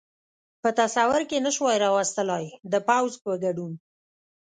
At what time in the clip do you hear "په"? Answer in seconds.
0.61-0.69, 3.23-3.31